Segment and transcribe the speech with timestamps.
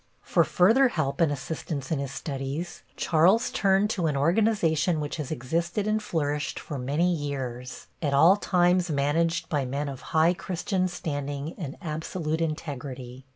[0.23, 5.29] For further help and assistance in his studies, Charles turned to an organization which has
[5.29, 10.87] existed and flourished for many years, at all times managed by men of high Christian
[10.87, 13.27] standing and absolute integrity.